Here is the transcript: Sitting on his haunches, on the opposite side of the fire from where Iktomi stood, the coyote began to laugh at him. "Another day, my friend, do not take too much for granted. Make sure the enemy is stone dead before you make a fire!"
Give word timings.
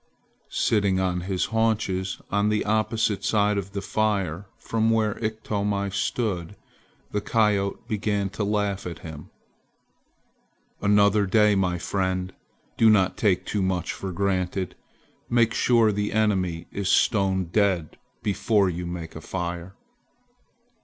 Sitting 0.49 0.99
on 0.99 1.21
his 1.21 1.45
haunches, 1.53 2.19
on 2.31 2.49
the 2.49 2.65
opposite 2.65 3.23
side 3.23 3.55
of 3.55 3.73
the 3.73 3.83
fire 3.83 4.47
from 4.57 4.89
where 4.89 5.19
Iktomi 5.23 5.91
stood, 5.93 6.55
the 7.11 7.21
coyote 7.21 7.81
began 7.87 8.27
to 8.31 8.43
laugh 8.43 8.87
at 8.87 8.97
him. 9.05 9.29
"Another 10.81 11.27
day, 11.27 11.53
my 11.53 11.77
friend, 11.77 12.33
do 12.77 12.89
not 12.89 13.15
take 13.15 13.45
too 13.45 13.61
much 13.61 13.93
for 13.93 14.11
granted. 14.11 14.73
Make 15.29 15.53
sure 15.53 15.91
the 15.91 16.13
enemy 16.13 16.65
is 16.71 16.89
stone 16.89 17.45
dead 17.51 17.99
before 18.23 18.69
you 18.69 18.87
make 18.87 19.15
a 19.15 19.21
fire!" 19.21 19.75